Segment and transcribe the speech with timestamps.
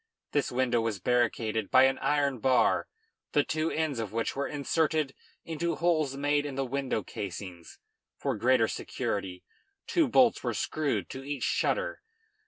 [0.31, 2.87] This window was barricaded by an iron bar,
[3.33, 5.13] the two ends of which were inserted
[5.45, 7.77] into holes made in the window casings.
[8.17, 9.43] For greater security,
[9.85, 12.01] two bolts were screwed to each shutter.